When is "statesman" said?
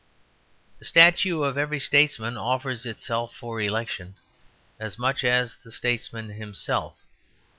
1.79-2.35, 5.71-6.29